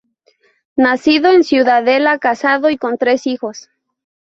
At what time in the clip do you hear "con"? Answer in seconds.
2.79-2.97